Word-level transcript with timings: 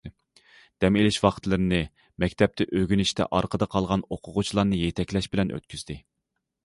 دەم 0.83 0.95
ئېلىش 1.01 1.17
ۋاقىتلىرىنى 1.25 1.81
مەكتەپتە 2.23 2.67
ئۆگىنىشتە 2.79 3.29
ئارقىدا 3.39 3.69
قالغان 3.77 4.05
ئوقۇغۇچىلارنى 4.17 4.81
يېتەكلەش 4.85 5.29
بىللە 5.35 5.47
ئۆتكۈزدى. 5.59 5.99